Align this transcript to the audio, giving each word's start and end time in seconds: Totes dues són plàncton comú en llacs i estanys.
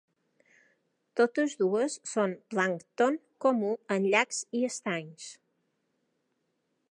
Totes 1.19 1.53
dues 1.59 1.97
són 2.13 2.33
plàncton 2.53 3.21
comú 3.47 3.71
en 3.97 4.09
llacs 4.15 4.41
i 4.61 4.65
estanys. 4.73 5.31